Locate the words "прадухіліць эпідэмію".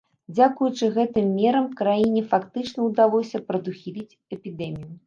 3.53-4.93